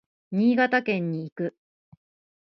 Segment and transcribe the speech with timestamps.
[0.31, 1.55] 新潟県に行く。